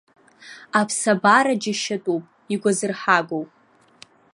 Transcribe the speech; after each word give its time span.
Аԥсабара 0.79 1.53
џьашьатәуп, 1.61 2.23
игәазырҳагоуп. 2.53 3.49